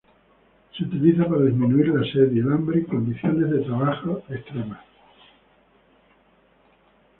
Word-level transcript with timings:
Se 0.75 0.83
utiliza 0.83 1.27
para 1.27 1.43
disminuir 1.45 1.89
la 1.89 2.03
sed 2.11 2.31
y 2.31 2.39
el 2.39 2.51
hambre 2.51 2.79
en 2.79 2.85
condiciones 2.85 3.51
de 3.51 3.59
trabajo 3.59 4.23
extremas. 4.31 4.83